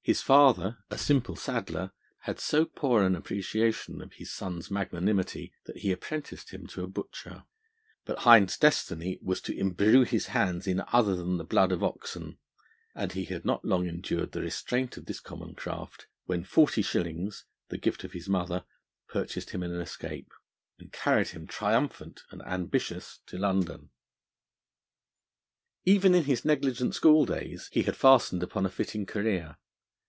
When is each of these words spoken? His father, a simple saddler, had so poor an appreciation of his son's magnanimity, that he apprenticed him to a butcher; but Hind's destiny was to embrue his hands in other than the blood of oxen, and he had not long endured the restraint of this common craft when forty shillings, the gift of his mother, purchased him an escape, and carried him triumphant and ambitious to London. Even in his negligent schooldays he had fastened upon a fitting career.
His 0.00 0.22
father, 0.22 0.78
a 0.88 0.96
simple 0.96 1.36
saddler, 1.36 1.92
had 2.20 2.40
so 2.40 2.64
poor 2.64 3.02
an 3.02 3.14
appreciation 3.14 4.00
of 4.00 4.14
his 4.14 4.32
son's 4.32 4.70
magnanimity, 4.70 5.52
that 5.66 5.80
he 5.80 5.92
apprenticed 5.92 6.48
him 6.50 6.66
to 6.68 6.82
a 6.82 6.86
butcher; 6.86 7.44
but 8.06 8.20
Hind's 8.20 8.56
destiny 8.56 9.18
was 9.20 9.42
to 9.42 9.54
embrue 9.60 10.04
his 10.06 10.28
hands 10.28 10.66
in 10.66 10.82
other 10.94 11.14
than 11.14 11.36
the 11.36 11.44
blood 11.44 11.72
of 11.72 11.84
oxen, 11.84 12.38
and 12.94 13.12
he 13.12 13.26
had 13.26 13.44
not 13.44 13.66
long 13.66 13.86
endured 13.86 14.32
the 14.32 14.40
restraint 14.40 14.96
of 14.96 15.04
this 15.04 15.20
common 15.20 15.54
craft 15.54 16.06
when 16.24 16.42
forty 16.42 16.80
shillings, 16.80 17.44
the 17.68 17.76
gift 17.76 18.02
of 18.02 18.12
his 18.12 18.30
mother, 18.30 18.64
purchased 19.10 19.50
him 19.50 19.62
an 19.62 19.74
escape, 19.78 20.32
and 20.78 20.90
carried 20.90 21.28
him 21.28 21.46
triumphant 21.46 22.22
and 22.30 22.40
ambitious 22.46 23.20
to 23.26 23.36
London. 23.36 23.90
Even 25.84 26.14
in 26.14 26.24
his 26.24 26.46
negligent 26.46 26.94
schooldays 26.94 27.68
he 27.72 27.82
had 27.82 27.94
fastened 27.94 28.42
upon 28.42 28.64
a 28.64 28.70
fitting 28.70 29.04
career. 29.04 29.58